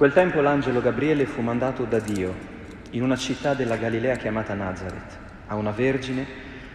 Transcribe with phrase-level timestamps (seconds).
[0.00, 2.34] quel tempo l'angelo Gabriele fu mandato da Dio
[2.92, 6.24] in una città della Galilea chiamata Nazareth, a una vergine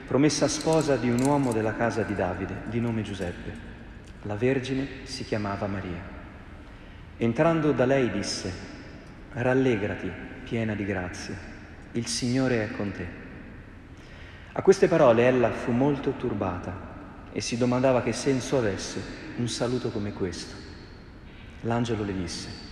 [0.05, 3.51] promessa sposa di un uomo della casa di Davide, di nome Giuseppe.
[4.25, 5.99] La vergine si chiamava Maria.
[7.17, 8.53] Entrando da lei disse,
[9.31, 10.11] rallegrati,
[10.43, 11.35] piena di grazia,
[11.93, 13.07] il Signore è con te.
[14.51, 16.71] A queste parole ella fu molto turbata
[17.31, 19.01] e si domandava che senso avesse
[19.37, 20.55] un saluto come questo.
[21.61, 22.65] L'angelo le disse,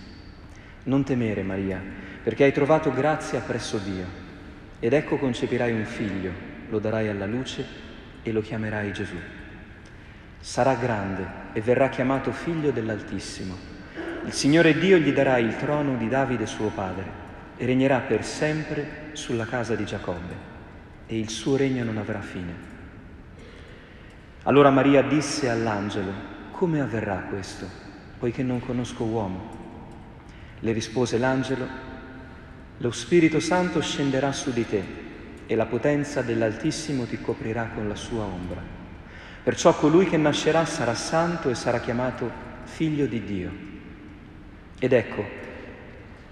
[0.84, 1.82] non temere, Maria,
[2.22, 4.22] perché hai trovato grazia presso Dio.
[4.80, 6.30] Ed ecco concepirai un figlio,
[6.68, 7.64] lo darai alla luce
[8.22, 9.16] e lo chiamerai Gesù.
[10.40, 13.56] Sarà grande e verrà chiamato figlio dell'Altissimo.
[14.26, 17.22] Il Signore Dio gli darà il trono di Davide suo padre
[17.56, 20.52] e regnerà per sempre sulla casa di Giacobbe
[21.06, 22.72] e il suo regno non avrà fine.
[24.44, 26.12] Allora Maria disse all'angelo,
[26.50, 27.66] come avverrà questo,
[28.18, 29.63] poiché non conosco uomo?
[30.64, 31.66] Le rispose l'angelo,
[32.78, 34.82] lo Spirito Santo scenderà su di te
[35.44, 38.62] e la potenza dell'Altissimo ti coprirà con la sua ombra.
[39.42, 42.30] Perciò colui che nascerà sarà santo e sarà chiamato
[42.62, 43.50] figlio di Dio.
[44.78, 45.22] Ed ecco,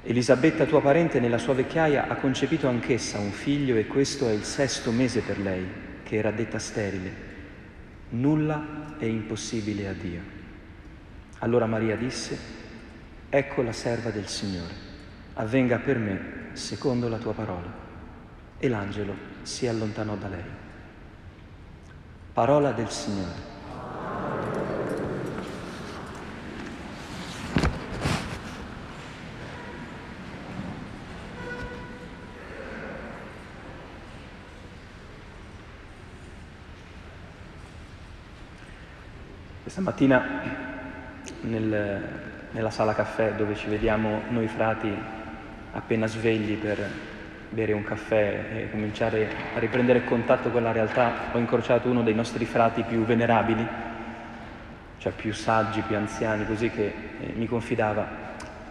[0.04, 4.44] Elisabetta tua parente nella sua vecchiaia ha concepito anch'essa un figlio e questo è il
[4.44, 5.66] sesto mese per lei,
[6.04, 7.12] che era detta sterile.
[8.08, 10.20] Nulla è impossibile a Dio.
[11.40, 12.61] Allora Maria disse,
[13.34, 14.74] Ecco la serva del Signore,
[15.32, 17.72] avvenga per me secondo la tua parola.
[18.58, 20.44] E l'angelo si allontanò da lei.
[22.34, 23.50] Parola del Signore.
[39.62, 40.22] Questa mattina
[41.40, 44.94] nel nella sala caffè dove ci vediamo noi frati
[45.72, 46.88] appena svegli per
[47.48, 52.14] bere un caffè e cominciare a riprendere contatto con la realtà, ho incrociato uno dei
[52.14, 53.66] nostri frati più venerabili,
[54.98, 58.06] cioè più saggi, più anziani, così che eh, mi confidava,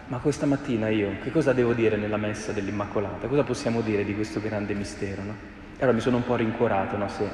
[0.06, 3.28] ma questa mattina io che cosa devo dire nella messa dell'Immacolata?
[3.28, 5.22] Cosa possiamo dire di questo grande mistero?
[5.22, 5.34] No?
[5.76, 7.08] E allora mi sono un po' rincuorato, no?
[7.08, 7.28] se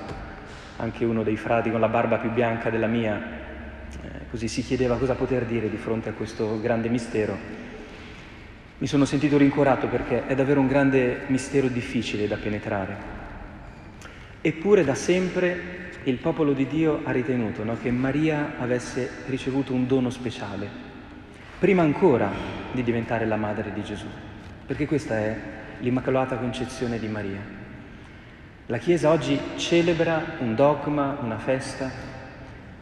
[0.76, 3.20] anche uno dei frati con la barba più bianca della mia
[4.30, 7.36] così si chiedeva cosa poter dire di fronte a questo grande mistero,
[8.78, 13.16] mi sono sentito rincuorato perché è davvero un grande mistero difficile da penetrare.
[14.40, 19.86] Eppure da sempre il popolo di Dio ha ritenuto no, che Maria avesse ricevuto un
[19.86, 20.68] dono speciale,
[21.58, 22.30] prima ancora
[22.70, 24.06] di diventare la madre di Gesù,
[24.64, 25.36] perché questa è
[25.80, 27.40] l'Immacolata Concezione di Maria.
[28.66, 31.90] La Chiesa oggi celebra un dogma, una festa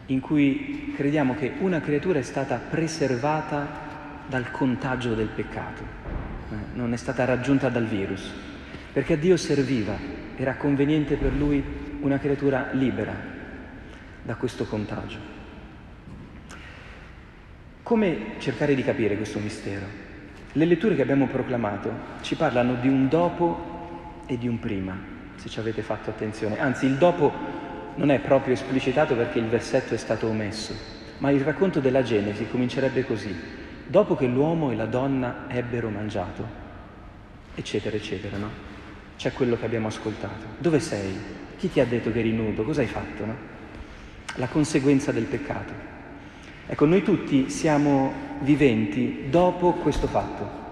[0.07, 3.85] in cui crediamo che una creatura è stata preservata
[4.27, 5.81] dal contagio del peccato,
[6.51, 8.31] eh, non è stata raggiunta dal virus,
[8.93, 9.95] perché a Dio serviva,
[10.35, 11.63] era conveniente per lui
[12.01, 13.13] una creatura libera
[14.21, 15.35] da questo contagio.
[17.83, 19.85] Come cercare di capire questo mistero?
[20.53, 21.91] Le letture che abbiamo proclamato
[22.21, 24.97] ci parlano di un dopo e di un prima,
[25.35, 26.59] se ci avete fatto attenzione.
[26.59, 27.31] Anzi, il dopo
[27.97, 30.73] non è proprio esplicitato perché il versetto è stato omesso,
[31.17, 33.35] ma il racconto della Genesi comincerebbe così.
[33.87, 36.45] Dopo che l'uomo e la donna ebbero mangiato,
[37.55, 38.49] eccetera, eccetera, no?
[39.17, 40.45] C'è quello che abbiamo ascoltato.
[40.59, 41.17] Dove sei?
[41.57, 42.63] Chi ti ha detto che eri nudo?
[42.63, 43.35] Cosa hai fatto, no?
[44.35, 45.73] La conseguenza del peccato.
[46.67, 50.65] Ecco, noi tutti siamo viventi dopo questo fatto.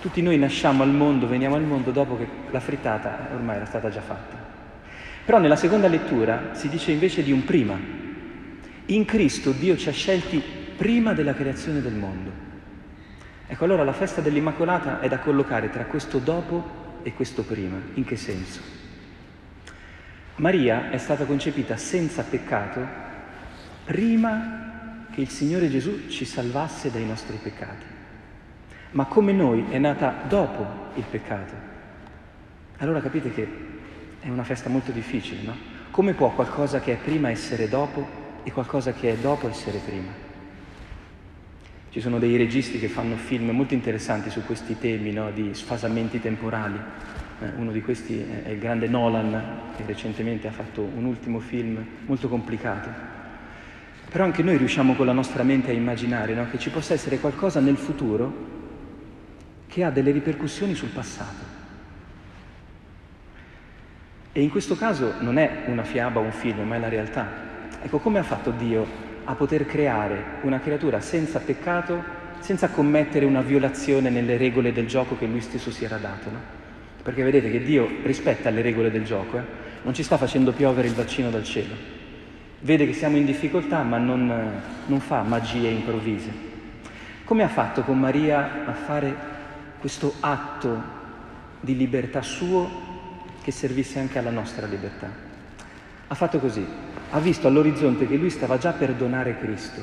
[0.00, 3.90] Tutti noi nasciamo al mondo, veniamo al mondo dopo che la frittata ormai era stata
[3.90, 4.39] già fatta.
[5.24, 7.78] Però nella seconda lettura si dice invece di un prima.
[8.86, 10.42] In Cristo Dio ci ha scelti
[10.76, 12.30] prima della creazione del mondo.
[13.46, 17.78] Ecco allora la festa dell'Immacolata è da collocare tra questo dopo e questo prima.
[17.94, 18.60] In che senso?
[20.36, 22.80] Maria è stata concepita senza peccato
[23.84, 27.84] prima che il Signore Gesù ci salvasse dai nostri peccati.
[28.92, 31.52] Ma come noi è nata dopo il peccato.
[32.78, 33.48] Allora capite che
[34.20, 35.56] è una festa molto difficile, no?
[35.90, 38.06] Come può qualcosa che è prima essere dopo
[38.44, 40.28] e qualcosa che è dopo essere prima?
[41.90, 45.32] Ci sono dei registi che fanno film molto interessanti su questi temi no?
[45.32, 46.78] di sfasamenti temporali.
[47.40, 51.84] Eh, uno di questi è il grande Nolan, che recentemente ha fatto un ultimo film
[52.06, 52.88] molto complicato.
[54.08, 56.48] Però anche noi riusciamo con la nostra mente a immaginare no?
[56.48, 58.58] che ci possa essere qualcosa nel futuro
[59.66, 61.59] che ha delle ripercussioni sul passato.
[64.40, 67.28] E in questo caso non è una fiaba o un film, ma è la realtà.
[67.82, 68.86] Ecco come ha fatto Dio
[69.24, 72.02] a poter creare una creatura senza peccato
[72.38, 76.30] senza commettere una violazione nelle regole del gioco che lui stesso si era dato.
[76.30, 76.38] No?
[77.02, 79.42] Perché vedete che Dio rispetta le regole del gioco, eh?
[79.82, 81.74] non ci sta facendo piovere il vaccino dal cielo.
[82.60, 86.32] Vede che siamo in difficoltà ma non, non fa magie improvvise.
[87.24, 89.14] Come ha fatto con Maria a fare
[89.80, 90.82] questo atto
[91.60, 92.88] di libertà suo
[93.42, 95.08] che servisse anche alla nostra libertà?
[96.08, 96.66] Ha fatto così,
[97.10, 99.80] ha visto all'orizzonte che lui stava già per donare Cristo,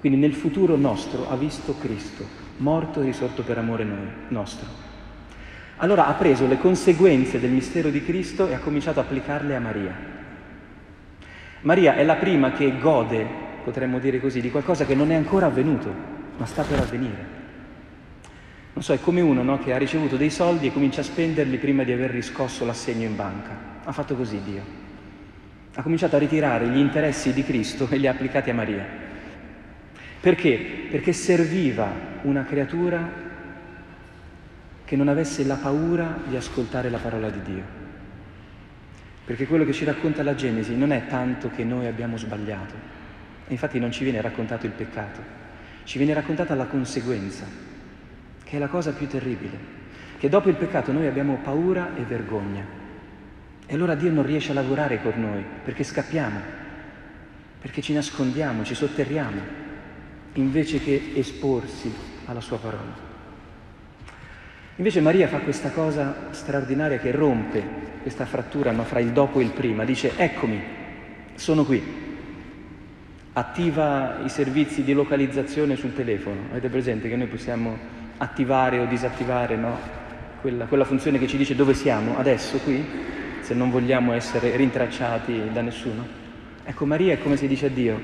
[0.00, 2.24] quindi nel futuro nostro ha visto Cristo,
[2.58, 4.66] morto e risorto per amore noi, nostro.
[5.76, 9.60] Allora ha preso le conseguenze del mistero di Cristo e ha cominciato a applicarle a
[9.60, 9.94] Maria.
[11.62, 13.26] Maria è la prima che gode,
[13.64, 15.92] potremmo dire così, di qualcosa che non è ancora avvenuto,
[16.36, 17.41] ma sta per avvenire.
[18.74, 21.58] Non so, è come uno no, che ha ricevuto dei soldi e comincia a spenderli
[21.58, 23.50] prima di aver riscosso l'assegno in banca.
[23.84, 24.62] Ha fatto così Dio.
[25.74, 28.86] Ha cominciato a ritirare gli interessi di Cristo e li ha applicati a Maria.
[30.20, 30.86] Perché?
[30.90, 31.90] Perché serviva
[32.22, 33.30] una creatura
[34.84, 37.62] che non avesse la paura di ascoltare la parola di Dio.
[39.24, 42.74] Perché quello che ci racconta la Genesi non è tanto che noi abbiamo sbagliato,
[43.48, 45.20] infatti non ci viene raccontato il peccato,
[45.84, 47.46] ci viene raccontata la conseguenza,
[48.52, 49.56] che è la cosa più terribile,
[50.18, 52.62] che dopo il peccato noi abbiamo paura e vergogna.
[53.64, 56.38] E allora Dio non riesce a lavorare con noi, perché scappiamo,
[57.62, 59.40] perché ci nascondiamo, ci sotterriamo,
[60.34, 61.90] invece che esporsi
[62.26, 62.94] alla sua parola.
[64.76, 67.64] Invece Maria fa questa cosa straordinaria che rompe
[68.02, 70.62] questa frattura no, fra il dopo e il prima, dice eccomi,
[71.36, 71.82] sono qui,
[73.32, 79.56] attiva i servizi di localizzazione sul telefono, avete presente che noi possiamo attivare o disattivare
[79.56, 79.78] no?
[80.40, 82.84] quella, quella funzione che ci dice dove siamo adesso qui,
[83.40, 86.06] se non vogliamo essere rintracciati da nessuno?
[86.64, 88.00] Ecco, Maria è come se dice a Dio,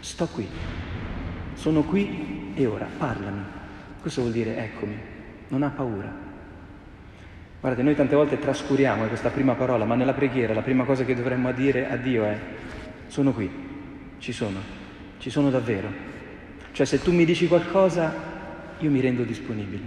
[0.00, 0.48] sto qui,
[1.54, 3.42] sono qui e ora, parlami.
[4.00, 5.10] Questo vuol dire eccomi
[5.50, 6.28] non ha paura.
[7.60, 11.14] Guardate, noi tante volte trascuriamo questa prima parola, ma nella preghiera la prima cosa che
[11.14, 12.38] dovremmo dire a Dio è
[13.08, 13.50] sono qui,
[14.18, 14.58] ci sono,
[15.18, 15.88] ci sono davvero.
[16.72, 18.14] Cioè se tu mi dici qualcosa,
[18.80, 19.82] io mi rendo disponibile.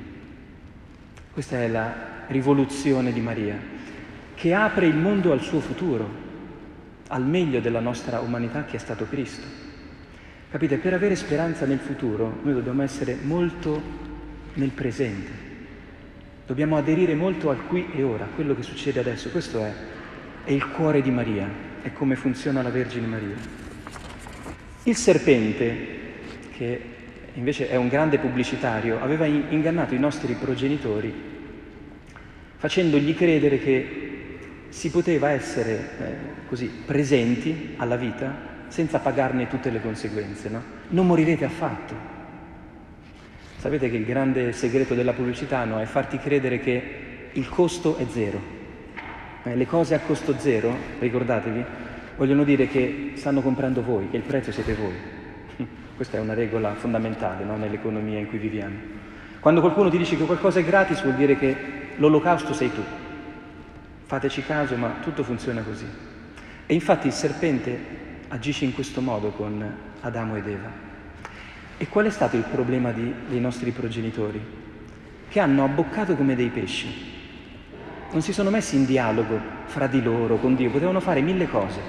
[1.32, 3.58] Questa è la rivoluzione di Maria,
[4.36, 6.22] che apre il mondo al suo futuro,
[7.08, 9.46] al meglio della nostra umanità che è stato Cristo.
[10.50, 13.82] Capite, per avere speranza nel futuro noi dobbiamo essere molto
[14.54, 15.32] nel presente.
[16.46, 19.30] Dobbiamo aderire molto al qui e ora, a quello che succede adesso.
[19.30, 19.74] Questo è,
[20.44, 21.50] è il cuore di Maria,
[21.82, 23.36] è come funziona la Vergine Maria.
[24.84, 25.88] Il serpente,
[26.52, 26.82] che
[27.34, 31.32] invece è un grande pubblicitario, aveva ingannato i nostri progenitori
[32.58, 34.38] facendogli credere che
[34.70, 40.50] si poteva essere eh, così presenti alla vita senza pagarne tutte le conseguenze.
[40.50, 40.64] No?
[40.90, 42.14] Non morirete affatto,
[43.64, 48.06] Sapete che il grande segreto della pubblicità no, è farti credere che il costo è
[48.10, 48.38] zero.
[49.42, 51.64] Eh, le cose a costo zero, ricordatevi,
[52.18, 54.94] vogliono dire che stanno comprando voi, che il prezzo siete voi.
[55.96, 58.76] Questa è una regola fondamentale no, nell'economia in cui viviamo.
[59.40, 61.56] Quando qualcuno ti dice che qualcosa è gratis vuol dire che
[61.98, 62.82] l'olocausto sei tu.
[64.06, 65.86] Fateci caso, ma tutto funziona così.
[66.66, 69.64] E infatti il serpente agisce in questo modo con
[70.02, 70.72] Adamo ed Eva.
[71.78, 74.42] E qual è stato il problema di, dei nostri progenitori?
[75.28, 77.12] Che hanno abboccato come dei pesci.
[78.12, 81.80] Non si sono messi in dialogo fra di loro, con Dio, potevano fare mille cose.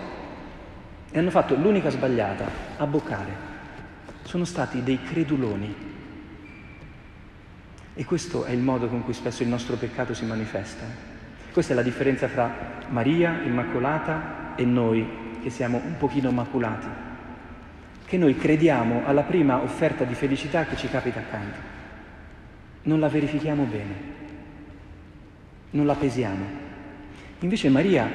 [1.10, 2.46] E hanno fatto l'unica sbagliata,
[2.78, 3.53] abboccare.
[4.24, 5.74] Sono stati dei creduloni.
[7.94, 10.84] E questo è il modo con cui spesso il nostro peccato si manifesta.
[11.52, 17.04] Questa è la differenza fra Maria Immacolata e noi, che siamo un pochino maculati
[18.06, 21.58] che noi crediamo alla prima offerta di felicità che ci capita accanto.
[22.82, 23.94] Non la verifichiamo bene,
[25.70, 26.44] non la pesiamo.
[27.40, 28.08] Invece Maria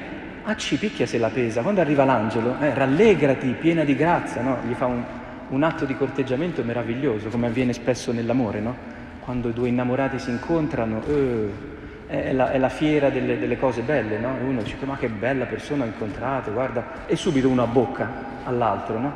[0.44, 1.62] ah, ci picchia se la pesa.
[1.62, 4.60] Quando arriva l'angelo, eh, rallegrati, piena di grazia, no?
[4.66, 5.04] gli fa un,
[5.50, 8.76] un, atto di corteggiamento meraviglioso, come avviene spesso nell'amore, no?
[9.20, 11.04] quando due innamorati si incontrano.
[11.08, 11.78] Eh,
[12.10, 14.36] è la, è la, fiera delle, delle, cose belle, no?
[14.40, 18.10] E uno dice, ma che bella persona ho incontrato, guarda, e subito uno abbocca
[18.46, 19.14] all'altro, no?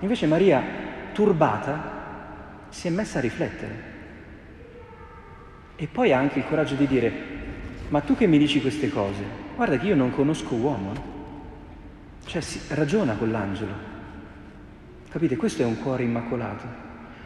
[0.00, 0.60] Invece Maria,
[1.12, 2.02] turbata,
[2.70, 3.92] si è messa a riflettere.
[5.76, 7.12] E poi ha anche il coraggio di dire,
[7.88, 9.22] ma tu che mi dici queste cose,
[9.54, 10.92] guarda che io non conosco uomo.
[12.26, 13.93] Cioè si ragiona con l'angelo.
[15.14, 15.36] Capite?
[15.36, 16.66] Questo è un cuore immacolato.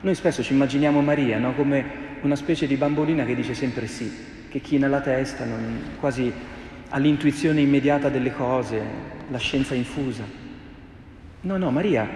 [0.03, 1.55] Noi spesso ci immaginiamo Maria no?
[1.55, 4.13] come una specie di bambolina che dice sempre sì,
[4.47, 6.31] che china la testa, non, quasi
[6.91, 8.83] all'intuizione immediata delle cose,
[9.31, 10.23] la scienza infusa.
[11.41, 12.07] No, no, Maria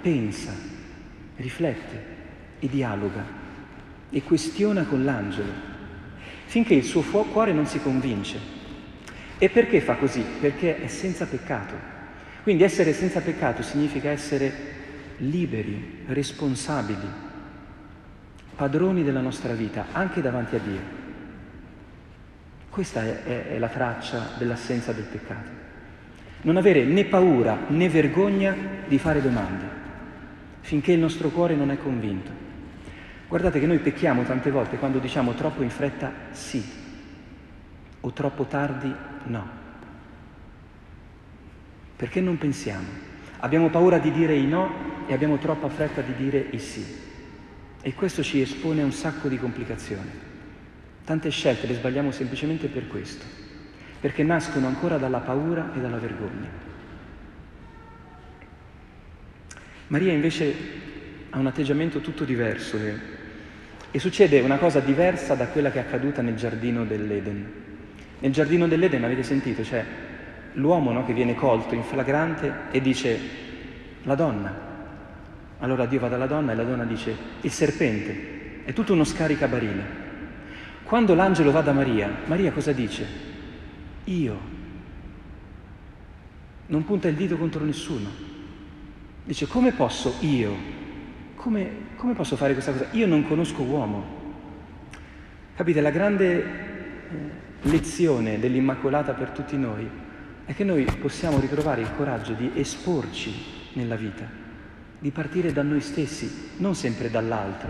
[0.00, 0.50] pensa,
[1.36, 2.04] riflette
[2.58, 3.22] e dialoga
[4.08, 5.52] e questiona con l'angelo,
[6.46, 8.38] finché il suo cuore non si convince.
[9.36, 10.24] E perché fa così?
[10.40, 11.74] Perché è senza peccato.
[12.42, 14.76] Quindi essere senza peccato significa essere
[15.18, 17.26] liberi, responsabili,
[18.56, 20.80] padroni della nostra vita, anche davanti a Dio.
[22.70, 25.50] Questa è, è, è la traccia dell'assenza del peccato.
[26.42, 28.54] Non avere né paura né vergogna
[28.86, 29.76] di fare domande
[30.60, 32.30] finché il nostro cuore non è convinto.
[33.26, 36.62] Guardate che noi pecchiamo tante volte quando diciamo troppo in fretta sì
[38.00, 38.94] o troppo tardi
[39.24, 39.48] no.
[41.96, 43.07] Perché non pensiamo?
[43.38, 46.84] Abbiamo paura di dire i no e abbiamo troppa fretta di dire i sì.
[47.80, 50.10] E questo ci espone a un sacco di complicazioni.
[51.04, 53.46] Tante scelte le sbagliamo semplicemente per questo
[54.00, 56.48] perché nascono ancora dalla paura e dalla vergogna.
[59.88, 60.54] Maria invece
[61.30, 62.94] ha un atteggiamento tutto diverso e,
[63.90, 67.52] e, succede una cosa diversa da quella che è accaduta nel giardino dell'Eden.
[68.20, 69.84] Nel giardino dell'Eden avete sentito, c'è
[70.54, 73.20] l'uomo no, che viene colto in flagrante e dice
[74.02, 74.66] la donna.
[75.60, 78.64] Allora Dio va dalla donna e la donna dice il serpente.
[78.64, 80.06] È tutto uno scaricabarile.
[80.84, 83.06] Quando l'angelo va da Maria, Maria cosa dice?
[84.04, 84.56] Io.
[86.66, 88.08] Non punta il dito contro nessuno.
[89.24, 90.76] Dice, come posso io?
[91.34, 92.86] Come, come posso fare questa cosa?
[92.92, 94.16] Io non conosco uomo.
[95.54, 96.46] Capite, la grande eh,
[97.62, 100.06] lezione dell'Immacolata per tutti noi
[100.48, 103.32] è che noi possiamo ritrovare il coraggio di esporci
[103.74, 104.26] nella vita,
[104.98, 107.68] di partire da noi stessi, non sempre dall'altro,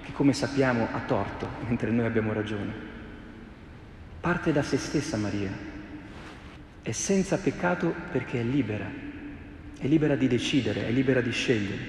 [0.00, 2.92] che come sappiamo ha torto, mentre noi abbiamo ragione
[4.24, 5.50] parte da se stessa Maria,
[6.80, 8.90] è senza peccato perché è libera,
[9.78, 11.82] è libera di decidere, è libera di scegliere.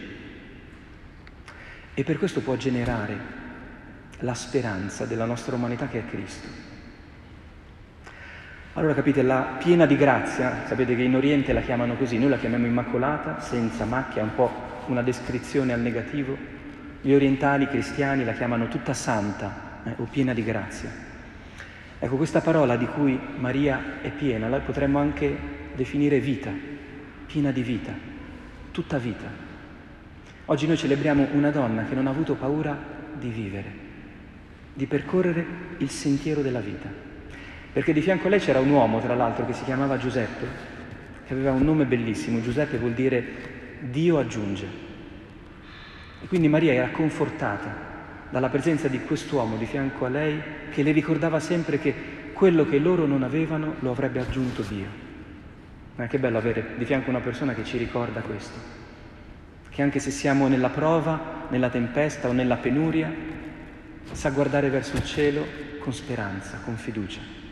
[1.94, 3.18] E per questo può generare
[4.20, 6.65] la speranza della nostra umanità che è Cristo.
[8.78, 12.38] Allora capite, la piena di grazia, sapete che in Oriente la chiamano così, noi la
[12.38, 14.52] chiamiamo immacolata, senza macchia, un po'
[14.88, 16.36] una descrizione al negativo,
[17.00, 20.90] gli orientali cristiani la chiamano tutta santa eh, o piena di grazia.
[21.98, 25.38] Ecco, questa parola di cui Maria è piena, la potremmo anche
[25.74, 26.52] definire vita,
[27.28, 27.94] piena di vita,
[28.72, 29.28] tutta vita.
[30.48, 32.78] Oggi noi celebriamo una donna che non ha avuto paura
[33.18, 33.72] di vivere,
[34.74, 35.46] di percorrere
[35.78, 37.05] il sentiero della vita.
[37.76, 40.48] Perché di fianco a lei c'era un uomo, tra l'altro, che si chiamava Giuseppe,
[41.28, 42.40] che aveva un nome bellissimo.
[42.40, 43.26] Giuseppe vuol dire
[43.82, 44.66] Dio aggiunge.
[46.22, 47.76] E quindi Maria era confortata
[48.30, 50.42] dalla presenza di quest'uomo di fianco a lei
[50.72, 51.94] che le ricordava sempre che
[52.32, 54.88] quello che loro non avevano lo avrebbe aggiunto Dio.
[55.98, 58.58] Ma che bello avere di fianco una persona che ci ricorda questo,
[59.68, 63.14] che anche se siamo nella prova, nella tempesta o nella penuria,
[64.14, 65.46] sa guardare verso il cielo
[65.80, 67.44] con speranza, con fiducia.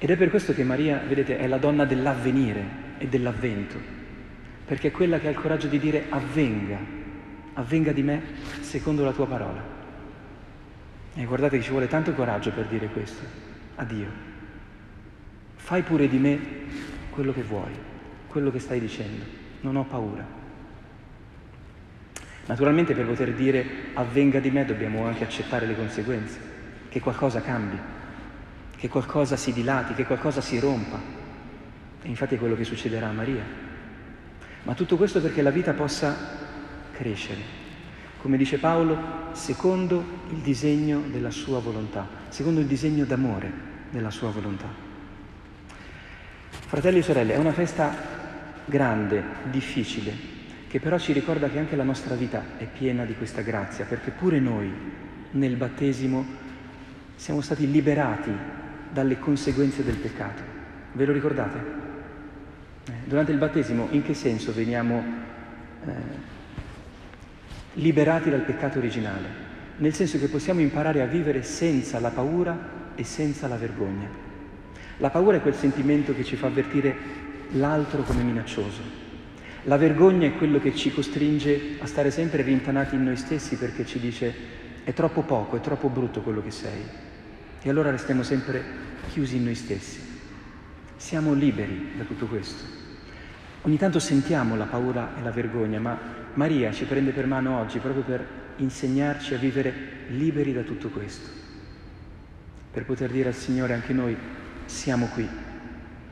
[0.00, 2.64] Ed è per questo che Maria, vedete, è la donna dell'avvenire
[2.98, 3.76] e dell'avvento,
[4.64, 6.78] perché è quella che ha il coraggio di dire avvenga,
[7.54, 8.22] avvenga di me
[8.60, 9.60] secondo la tua parola.
[11.14, 13.24] E guardate che ci vuole tanto coraggio per dire questo
[13.74, 14.06] a Dio.
[15.56, 16.38] Fai pure di me
[17.10, 17.72] quello che vuoi,
[18.28, 19.24] quello che stai dicendo,
[19.62, 20.24] non ho paura.
[22.46, 26.38] Naturalmente per poter dire avvenga di me dobbiamo anche accettare le conseguenze,
[26.88, 27.76] che qualcosa cambi,
[28.78, 31.00] che qualcosa si dilati, che qualcosa si rompa.
[32.00, 33.42] E infatti è quello che succederà a Maria.
[34.62, 36.16] Ma tutto questo perché la vita possa
[36.92, 37.40] crescere,
[38.20, 38.96] come dice Paolo,
[39.32, 43.50] secondo il disegno della sua volontà, secondo il disegno d'amore
[43.90, 44.68] della sua volontà.
[46.50, 47.94] Fratelli e sorelle, è una festa
[48.64, 50.12] grande, difficile,
[50.68, 54.10] che però ci ricorda che anche la nostra vita è piena di questa grazia, perché
[54.10, 54.70] pure noi
[55.30, 56.24] nel battesimo
[57.16, 58.30] siamo stati liberati
[58.90, 60.42] dalle conseguenze del peccato.
[60.92, 61.58] Ve lo ricordate?
[62.86, 65.02] Eh, durante il battesimo in che senso veniamo
[65.84, 65.92] eh,
[67.74, 73.04] liberati dal peccato originale, nel senso che possiamo imparare a vivere senza la paura e
[73.04, 74.08] senza la vergogna.
[74.98, 76.96] La paura è quel sentimento che ci fa avvertire
[77.52, 79.06] l'altro come minaccioso.
[79.64, 83.84] La vergogna è quello che ci costringe a stare sempre rintanati in noi stessi perché
[83.84, 84.34] ci dice
[84.82, 86.82] è troppo poco, è troppo brutto quello che sei.
[87.60, 88.62] E allora restiamo sempre
[89.10, 90.00] chiusi in noi stessi.
[90.96, 92.64] Siamo liberi da tutto questo.
[93.62, 95.98] Ogni tanto sentiamo la paura e la vergogna, ma
[96.34, 99.72] Maria ci prende per mano oggi proprio per insegnarci a vivere
[100.08, 101.28] liberi da tutto questo,
[102.70, 104.16] per poter dire al Signore anche noi
[104.64, 105.28] siamo qui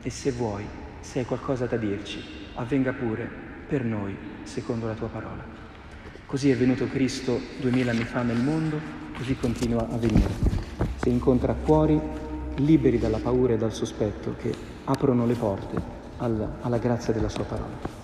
[0.01, 0.65] e se vuoi,
[0.99, 2.23] se hai qualcosa da dirci,
[2.55, 3.29] avvenga pure
[3.67, 5.43] per noi secondo la tua parola.
[6.25, 8.79] Così è venuto Cristo duemila anni fa nel mondo,
[9.15, 10.46] così continua a venire.
[11.07, 11.97] Se incontra cuori
[12.55, 15.81] liberi dalla paura e dal sospetto che aprono le porte
[16.17, 17.96] alla, alla grazia della sua parola.